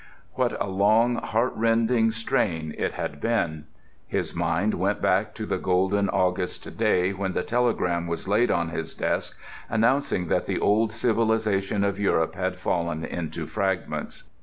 What 0.33 0.59
a 0.59 0.65
long, 0.65 1.17
heart 1.17 1.53
rending 1.55 2.09
strain 2.09 2.73
it 2.75 2.93
had 2.93 3.21
been! 3.21 3.65
His 4.07 4.33
mind 4.33 4.73
went 4.73 4.99
back 4.99 5.35
to 5.35 5.45
the 5.45 5.59
golden 5.59 6.09
August 6.09 6.75
day 6.75 7.13
when 7.13 7.33
the 7.33 7.43
telegram 7.43 8.07
was 8.07 8.27
laid 8.27 8.49
on 8.49 8.69
his 8.69 8.95
desk 8.95 9.37
announcing 9.69 10.27
that 10.29 10.47
the 10.47 10.57
old 10.59 10.91
civilization 10.91 11.83
of 11.83 11.99
Europe 11.99 12.33
had 12.33 12.57
fallen 12.57 13.05
into 13.05 13.45
fragments. 13.45 14.23